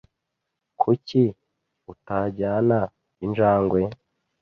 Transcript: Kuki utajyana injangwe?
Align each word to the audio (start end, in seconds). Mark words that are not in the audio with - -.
Kuki 0.81 1.21
utajyana 1.91 2.79
injangwe? 3.25 3.81